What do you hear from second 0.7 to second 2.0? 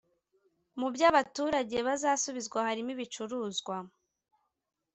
Mu byo abaturage